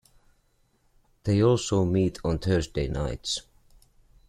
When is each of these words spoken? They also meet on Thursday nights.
They 1.25 1.43
also 1.43 1.85
meet 1.85 2.17
on 2.25 2.39
Thursday 2.39 2.87
nights. 2.87 3.43